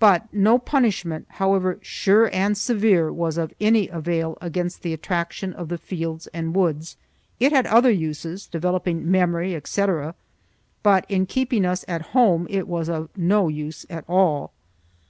But 0.00 0.26
no 0.34 0.58
punishment, 0.58 1.26
however 1.28 1.78
sure 1.80 2.28
and 2.32 2.58
severe, 2.58 3.12
was 3.12 3.38
of 3.38 3.54
any 3.60 3.86
avail 3.86 4.36
against 4.40 4.82
the 4.82 4.92
attraction 4.92 5.52
of 5.52 5.68
the 5.68 5.78
fields 5.78 6.26
and 6.34 6.56
woods. 6.56 6.96
It 7.38 7.52
had 7.52 7.66
other 7.68 7.92
uses, 7.92 8.48
developing 8.48 9.08
memory, 9.08 9.54
etc., 9.54 10.16
but 10.82 11.08
in 11.08 11.24
keeping 11.24 11.64
us 11.64 11.84
at 11.86 12.02
home 12.18 12.48
it 12.50 12.66
was 12.66 12.88
of 12.88 13.10
no 13.16 13.46
use 13.46 13.86
at 13.88 14.02
all. 14.08 14.50